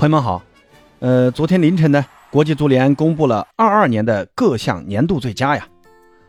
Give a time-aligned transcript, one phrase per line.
[0.00, 0.42] 朋友们好，
[1.00, 5.68] 呃，昨天凌晨呢，国际足联公布了二二年的各项年度最佳呀，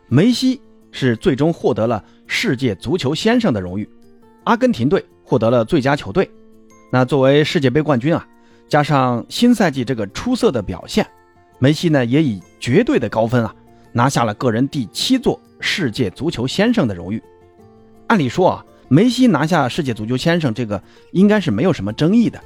[0.08, 0.60] 梅西
[0.90, 3.88] 是最终获得了世界足球先生的荣誉，
[4.44, 6.30] 阿根廷队获得了最佳球队。
[6.90, 8.28] 那作为世界杯冠军啊，
[8.68, 11.06] 加上新赛季这个出色的表现，
[11.58, 13.54] 梅西呢也以绝对的高分啊，
[13.90, 17.22] 拿下了个人第七座世界足球先生的荣誉。
[18.08, 22.38] 按理说啊，梅西拿下世界足球先生这个应该是没有什么争议的。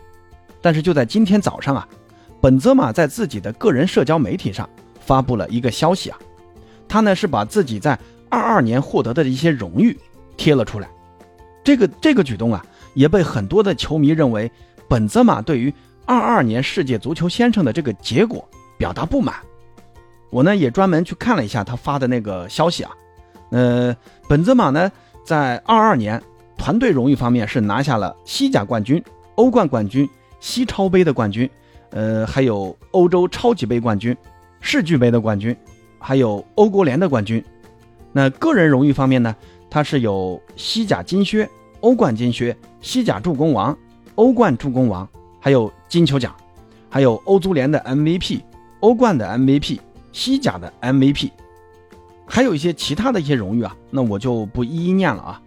[0.66, 1.86] 但是就在今天早上啊，
[2.40, 6.18] 本泽马在自己的个人社交媒体上发布了一个消息啊，
[6.88, 7.96] 他呢是把自己在
[8.28, 9.96] 二二年获得的一些荣誉
[10.36, 10.88] 贴了出来。
[11.62, 14.50] 这个这个举动啊，也被很多的球迷认为
[14.88, 15.72] 本泽马对于
[16.04, 18.44] 二二年世界足球先生的这个结果
[18.76, 19.36] 表达不满。
[20.30, 22.90] 我呢也专门去看了一下他发的那个消息啊，
[23.52, 23.96] 呃，
[24.28, 24.90] 本泽马呢
[25.24, 26.20] 在二二年
[26.58, 29.00] 团队荣誉方面是拿下了西甲冠军、
[29.36, 30.10] 欧冠冠军。
[30.46, 31.50] 西超杯的冠军，
[31.90, 34.16] 呃，还有欧洲超级杯冠军、
[34.60, 35.54] 世俱杯的冠军，
[35.98, 37.44] 还有欧国联的冠军。
[38.12, 39.34] 那个人荣誉方面呢，
[39.68, 43.76] 他是有西甲金靴、欧冠金靴、西甲助攻王、
[44.14, 45.06] 欧冠助攻王，
[45.40, 46.32] 还有金球奖，
[46.88, 48.40] 还有欧足联的 MVP、
[48.78, 49.80] 欧冠的 MVP、
[50.12, 51.28] 西甲的 MVP，
[52.24, 55.42] 还有一些其他的一些荣誉啊，那我就不一一念了啊。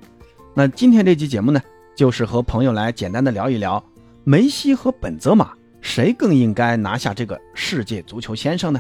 [0.53, 1.61] 那今天这期节目呢，
[1.95, 3.81] 就是和朋友来简单的聊一聊。
[4.23, 8.79] 梅西和本泽马谁更应该拿下这个世界足球先生呢？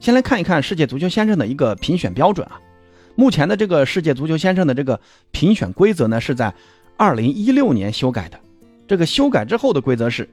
[0.00, 2.60] 先来看一看世界足球先生的一个评选标准啊。
[3.14, 5.00] 目前的这个世界足球先生的这个
[5.30, 6.52] 评选规则呢，是在
[6.96, 8.38] 二零一六年修改的。
[8.88, 10.28] 这个修改之后的规则是，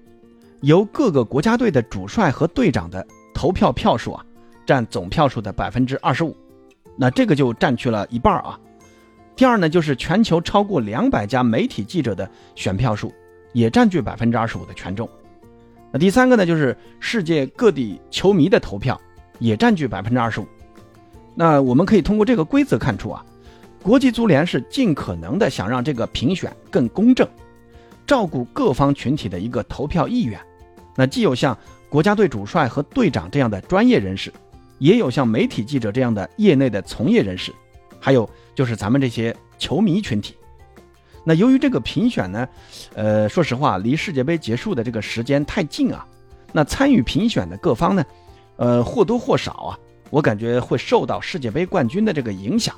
[0.61, 4.25] 由各个国家队的主帅和队长的投票票数啊，
[4.65, 6.35] 占总票数的百分之二十五。
[6.97, 8.59] 那这个就占去了一半啊。
[9.35, 13.13] 第二呢，就是全球超过两百家媒体记者的选票数。
[13.53, 15.09] 也占据百分之二十五的权重。
[15.91, 18.99] 那第三个呢，就是世界各地球迷的投票
[19.39, 20.47] 也占据百分之二十五。
[21.35, 23.23] 那我们可以通过这个规则看出啊，
[23.81, 27.27] 国际足联是尽可能的想让这个评选更公正，
[28.05, 30.39] 照顾各方群体的一个投票意愿。
[30.95, 31.57] 那既有像
[31.89, 34.33] 国家队主帅和队长这样的专业人士，
[34.79, 37.51] 也有像媒体记者这样的业内的从业人士，
[37.99, 40.35] 还有就是咱们这些球迷群体。
[41.23, 42.47] 那由于这个评选呢，
[42.95, 46.05] 呃，说实话，离世界杯结束的这个时间太近啊，
[46.51, 48.05] 那参与评选的各方呢，
[48.57, 49.79] 呃，或多或少啊，
[50.09, 52.75] 我感觉会受到世界杯冠军的这个影响，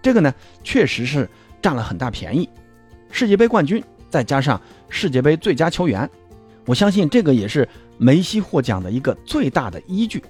[0.00, 1.28] 这个呢，确实是
[1.60, 2.48] 占了很大便宜。
[3.10, 6.08] 世界杯冠军再加上世界杯最佳球员，
[6.66, 7.68] 我相信这个也是
[7.98, 10.24] 梅西获奖的一个最大的依据。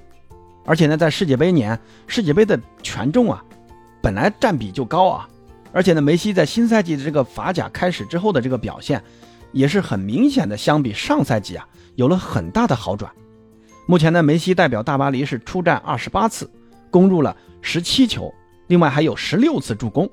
[0.66, 3.44] 而且呢，在世界杯年，世界杯的权重啊，
[4.02, 5.28] 本来占比就高啊。
[5.74, 9.02] 而且呢，梅西在新赛季的这个法甲开始之后的这个表现，
[9.50, 13.10] 也是很明显的，相比上赛季啊，有了很大的好转。
[13.86, 16.48] 目前呢，梅西代表大巴黎是出战二十八次，
[16.92, 18.32] 攻入了十七球，
[18.68, 20.08] 另外还有十六次助攻，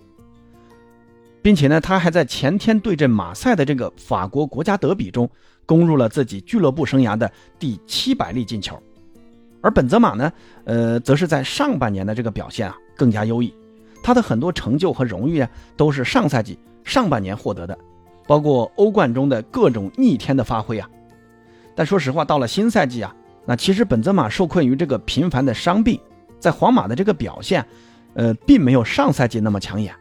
[1.43, 5.29] 并且呢，他还在前天对阵马赛的这个法国国家德比中，
[5.67, 8.81] 攻入了自己俱乐部生涯的第七百粒进球。
[9.61, 10.33] 而本泽马呢，
[10.65, 13.53] 呃，则是在上半年的这个表现啊，更加优异。
[14.03, 17.77] 他的很多成就和荣誉啊，都是上赛季上半年获得的，
[18.27, 20.89] 包括欧冠中的各种逆天的发挥啊。
[21.75, 25.99] 但说实话，到了新赛季啊，那其实本泽马受困于这个频繁的伤病，
[26.39, 27.65] 在皇马的这个表现，
[28.13, 29.93] 呃，并没有上赛季那么抢眼，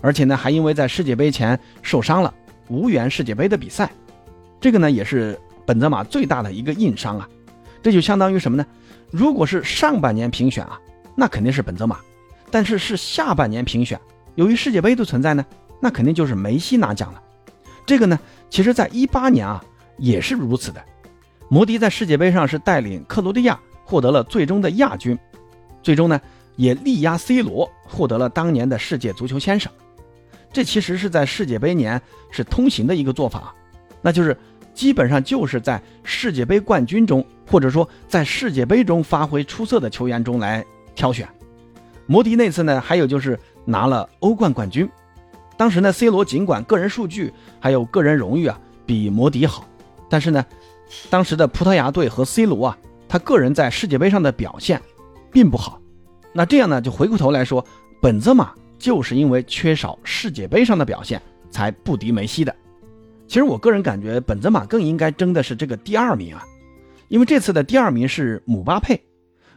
[0.00, 2.32] 而且呢，还因为在世界杯前受伤了，
[2.68, 3.90] 无缘世界杯的比赛，
[4.60, 7.28] 这个呢，也是本泽马最大的一个硬伤啊。
[7.82, 8.64] 这就相当于什么呢？
[9.10, 10.80] 如果是上半年评选啊，
[11.14, 11.98] 那肯定是本泽马。
[12.52, 13.98] 但是是下半年评选，
[14.34, 15.44] 由于世界杯的存在呢，
[15.80, 17.22] 那肯定就是梅西拿奖了。
[17.86, 18.20] 这个呢，
[18.50, 19.64] 其实在一八年啊
[19.96, 20.84] 也是如此的。
[21.48, 25.18] 摩迪在世界杯上是带领克罗地亚获得了最终的亚军，
[25.82, 26.20] 最终呢
[26.56, 29.72] 也力压 C 罗获得了当年的世界足球先生。
[30.52, 32.00] 这其实是在世界杯年
[32.30, 33.54] 是通行的一个做法，
[34.02, 34.36] 那就是
[34.74, 40.62] 基本上就是在世界杯冠军中，或者说在世界杯中发挥出色的球员中来
[40.94, 41.26] 挑选。
[42.06, 44.88] 摩迪那次呢，还有就是拿了欧冠冠军。
[45.56, 49.66] 当时呢，C 罗尽管个人数据还有个人荣誉啊比摩迪好，
[50.08, 50.44] 但是呢，
[51.08, 52.78] 当时的葡萄牙队和 C 罗啊，
[53.08, 54.80] 他个人在世界杯上的表现
[55.30, 55.80] 并不好。
[56.32, 57.64] 那这样呢，就回过头来说，
[58.00, 61.20] 本泽马就是因为缺少世界杯上的表现，
[61.50, 62.54] 才不敌梅西的。
[63.28, 66.42] 其实我个人感觉，本泽马更应该争的是这个第二名啊，
[67.08, 69.00] 因为这次的第二名是姆巴佩。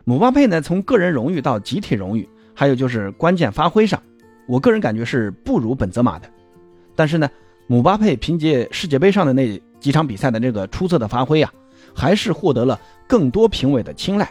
[0.04, 2.30] 姆巴佩呢，从个人荣誉到集体荣誉。
[2.56, 4.02] 还有就是关键发挥上，
[4.48, 6.28] 我个人感觉是不如本泽马的。
[6.96, 7.30] 但是呢，
[7.68, 11.54] 姆巴佩凭借世界杯上的那几场比赛的这个出色的发挥啊，
[11.94, 14.28] 还是获得了更多评委的青睐。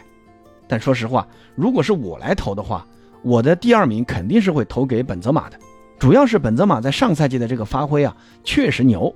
[0.67, 2.85] 但说实话，如果是我来投的话，
[3.21, 5.59] 我的第二名肯定是会投给本泽马的。
[5.99, 9.13] 主要是本泽马在上赛季的这个发挥啊，确实牛。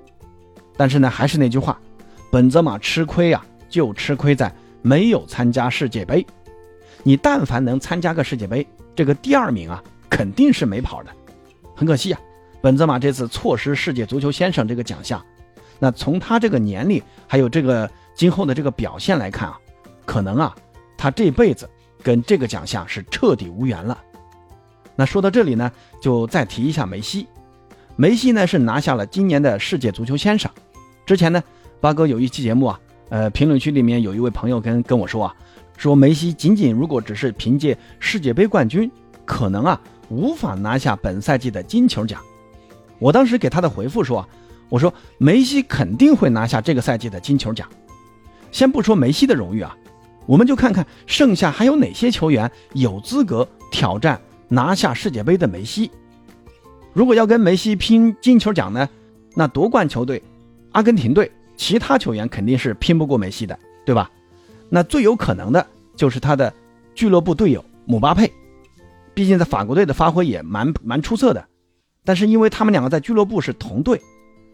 [0.76, 1.78] 但是呢，还是那句话，
[2.30, 6.24] 本泽马吃亏啊，就吃亏在没有参加世界杯。
[7.02, 8.66] 你但凡能参加个世界杯，
[9.00, 11.10] 这个第二名啊，肯定是没跑的。
[11.74, 12.20] 很可惜啊，
[12.60, 15.24] 本泽马这次错失世界足球先生这个奖项。
[15.78, 19.58] 那从他这个年龄，还有这个今后的这个表现来看啊，
[20.04, 20.54] 可能啊，
[20.98, 21.66] 他这辈子
[22.02, 23.98] 跟这个奖项是彻底无缘了。
[24.94, 27.26] 那说到这里呢，就再提一下梅西。
[27.96, 30.50] 梅西呢是拿下了今年的世界足球先生。
[31.06, 31.42] 之前呢，
[31.80, 35.34] 八哥有一期节目啊，呃，评论区里面有一位朋友跟跟我说啊，
[35.80, 38.90] 说梅西仅仅如果只是凭借世界杯冠军，
[39.24, 39.80] 可能啊
[40.10, 42.20] 无法拿下本赛季的金球奖。
[42.98, 44.28] 我当时给他的回复说。
[44.68, 47.66] 我说梅西肯定会拿下这个赛季的金球奖。
[48.52, 49.74] 先不说梅西的荣誉啊，
[50.26, 55.90] 我们就看看剩下还有哪些球员有资格挑战拿下世界杯的梅西。
[56.92, 58.86] 如果要跟梅西拼金球奖呢，
[59.34, 60.22] 那夺冠球队
[60.72, 64.10] 阿根廷队其他球员肯定是拼不过梅西的，对吧？
[64.70, 66.50] 那最有可能的就是他的
[66.94, 68.32] 俱乐部队友姆巴佩，
[69.12, 71.44] 毕竟在法国队的发挥也蛮蛮出色的。
[72.04, 74.00] 但是因为他们两个在俱乐部是同队。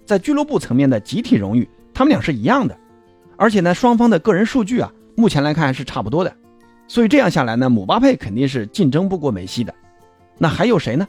[0.04, 2.78] 在俱乐部层面的集体荣誉，他们俩是一样的，
[3.36, 6.32] 而且呢，双方的个人数据啊，目前来看是差不多的，
[6.86, 9.74] 所以这样下来呢，姆巴佩肯定是竞争不过梅西的。
[10.38, 11.08] 那还有谁呢？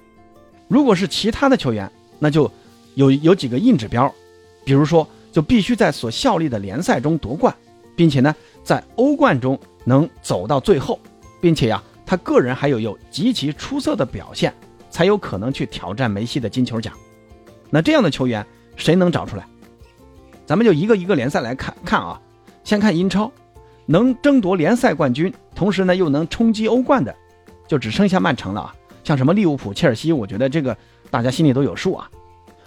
[0.68, 2.52] 如果是其他的球员，那就
[2.96, 4.12] 有有几个硬指标，
[4.66, 7.56] 比如说就必须在所效力的联赛中夺冠，
[7.96, 8.36] 并且呢，
[8.68, 11.00] 在欧冠中能走到最后，
[11.40, 14.54] 并且呀，他个人还有有极其出色的表现，
[14.90, 16.94] 才有可能去挑战梅西的金球奖。
[17.70, 18.46] 那这样的球员。
[18.76, 19.44] 谁能找出来？
[20.46, 22.22] 咱们就一个一个联赛来看看啊。
[22.64, 23.32] 先看英超，
[23.88, 27.16] 能争夺联赛冠军，同时呢又能冲击欧冠的，
[27.68, 28.76] 就只剩下曼城了啊。
[29.04, 30.78] 像什么利物浦、切尔西，我觉得这个
[31.10, 32.08] 大家心里都有数啊。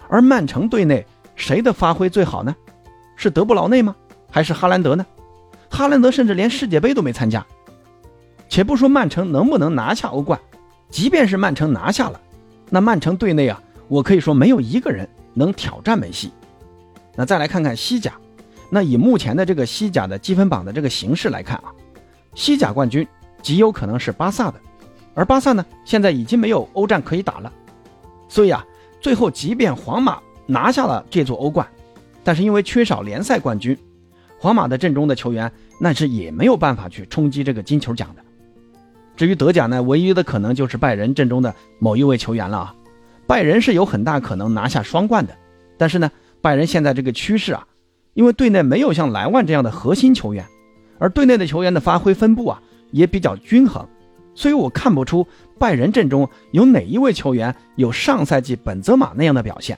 [0.09, 1.05] 而曼城队内
[1.37, 2.53] 谁的发挥最好呢？
[3.15, 3.95] 是德布劳内吗？
[4.29, 5.05] 还是哈兰德呢？
[5.71, 7.43] 哈兰德甚至连世界杯都没参加。
[8.47, 10.39] 且不说曼城能不能拿下欧冠，
[10.91, 12.21] 即便是曼城拿下了，
[12.69, 15.09] 那曼城队内啊，我可以说没有一个人。
[15.33, 16.29] 能挑战梅西，
[17.15, 18.11] 那再来看看西甲，
[18.69, 21.71] 那以目前的这个西甲的积分榜的这个形势来看啊，
[22.35, 23.07] 西甲冠军
[23.41, 24.59] 极有可能是巴萨的，
[25.13, 27.49] 而巴萨呢现在已经没有欧战可以打了，
[28.27, 28.61] 所以啊，
[28.99, 31.65] 最后即便皇马拿下了这座欧冠，
[32.25, 33.77] 但是因为缺少联赛冠军，
[34.41, 38.23] 皇马的阵中的球员那是也没有办法去冲击这个金球奖的。
[39.15, 42.75] 至于德甲呢，唯一的可能就是拜仁阵中的某一位球员了啊。
[43.27, 45.37] 拜仁是有很大可能拿下双冠的，
[45.77, 46.09] 但是呢，
[46.41, 47.67] 拜仁现在这个趋势啊，
[48.15, 50.43] 因为队内没有像莱万这样的核心球员，
[50.97, 52.59] 而队内的球员的发挥分布啊
[52.89, 53.87] 也比较均衡，
[54.33, 55.27] 所以我看不出
[55.59, 59.77] 拜仁阵中有哪一位球员有上赛季本泽马那样的表现。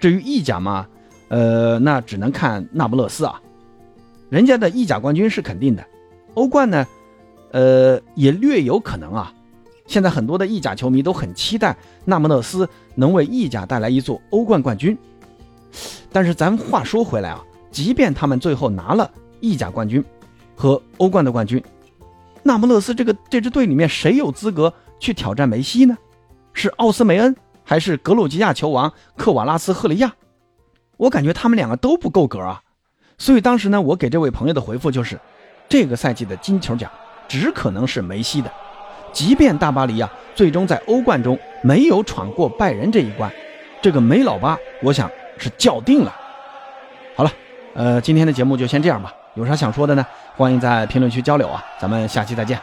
[0.00, 0.88] 至于意甲嘛，
[1.28, 3.40] 呃，那只能看那不勒斯啊，
[4.30, 5.84] 人家的意甲冠军是肯定的，
[6.34, 6.86] 欧冠呢，
[7.50, 9.34] 呃，也略有可能啊。
[9.86, 14.96] 现在很多的意甲球迷都很期待那不勒斯能为意甲带来一座欧冠冠军，
[16.12, 19.10] 但是咱话说回来啊，即便他们最后拿了
[19.40, 20.02] 意甲冠军
[20.54, 21.60] 和欧冠的冠军，
[22.44, 25.98] 那不勒斯这个这支队里面谁有资格去挑战梅西呢？
[26.52, 27.34] 是奥斯梅恩
[27.64, 30.14] 还是格鲁吉亚球王克瓦拉斯赫利亚？
[30.98, 32.62] 我感觉他们两个都不够格啊。
[33.20, 35.20] 所以当时呢，我给这位朋友的回复就是，
[35.68, 36.90] 这个赛季的金球奖
[37.28, 38.50] 只可能是梅西的。
[39.12, 43.30] 即便大巴黎啊，最终在欧冠中没有闯过拜仁这一关，
[43.82, 46.16] 这个梅老八，我想是叫定了。
[47.14, 47.30] 好了，
[47.74, 49.12] 呃，今天的节目就先这样吧。
[49.34, 50.06] 有啥想说的呢？
[50.34, 51.62] 欢迎在评论区交流啊。
[51.78, 52.58] 咱们下期再见。